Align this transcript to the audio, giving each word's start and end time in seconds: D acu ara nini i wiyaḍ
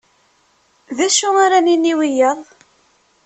D 0.97 0.99
acu 1.07 1.27
ara 1.43 1.59
nini 1.65 1.89
i 1.91 1.93
wiyaḍ 1.99 2.39